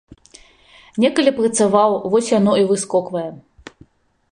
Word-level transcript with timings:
Некалі 1.05 1.31
працаваў, 1.41 1.91
вось 2.15 2.33
яно 2.39 2.53
і 2.65 2.67
выскоквае. 2.73 3.25